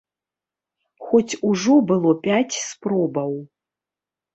[1.11, 3.41] Хоць ужо было пяць спробаў.